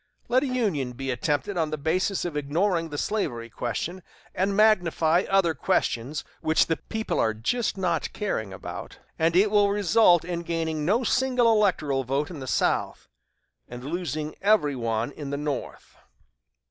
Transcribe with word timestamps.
Let 0.29 0.41
a 0.41 0.47
union 0.47 0.93
be 0.93 1.11
attempted 1.11 1.57
on 1.57 1.69
the 1.69 1.77
basis 1.77 2.25
of 2.25 2.35
ignoring 2.35 2.89
the 2.89 2.97
slavery 2.97 3.51
question, 3.51 4.01
and 4.33 4.57
magnifying 4.57 5.27
other 5.29 5.53
questions 5.53 6.23
which 6.41 6.65
the 6.65 6.77
people 6.77 7.19
are 7.19 7.35
just 7.35 7.77
now 7.77 7.89
not 7.89 8.11
caring 8.11 8.51
about, 8.51 8.97
and 9.19 9.35
it 9.35 9.51
will 9.51 9.69
result 9.69 10.25
in 10.25 10.41
gaining 10.41 10.85
no 10.85 11.03
single 11.03 11.51
electoral 11.53 12.03
vote 12.03 12.31
in 12.31 12.39
the 12.39 12.47
South, 12.47 13.09
and 13.67 13.83
losing 13.83 14.33
every 14.41 14.75
one 14.75 15.11
in 15.11 15.29
the 15.29 15.37
North." 15.37 15.95